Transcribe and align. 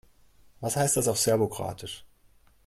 Was 0.61 0.77
heißt 0.77 0.97
das 0.97 1.07
auf 1.07 1.19
Serbokroatisch? 1.19 2.05